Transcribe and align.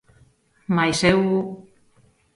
Mais 0.75 0.99
eu... 1.11 1.19